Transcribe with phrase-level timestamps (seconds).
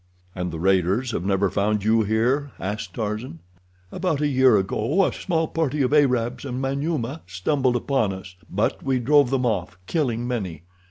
[0.33, 3.37] "And the raiders have never found you here?" asked Tarzan.
[3.91, 8.81] "About a year ago a small party of Arabs and Manyuema stumbled upon us, but
[8.81, 10.63] we drove them off, killing many.